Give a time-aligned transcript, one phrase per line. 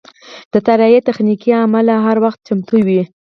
[0.53, 3.01] د طیارې تخنیکي عمله هر وخت چمتو وي.